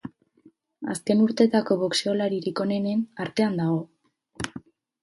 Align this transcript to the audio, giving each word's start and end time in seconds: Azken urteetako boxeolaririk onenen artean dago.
Azken 0.93 1.21
urteetako 1.25 1.77
boxeolaririk 1.83 2.63
onenen 2.67 3.05
artean 3.27 3.63
dago. 3.63 3.81